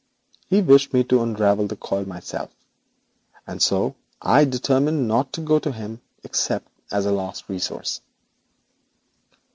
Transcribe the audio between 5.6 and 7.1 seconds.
him except as